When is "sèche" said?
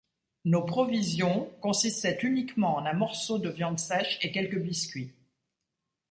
3.77-4.17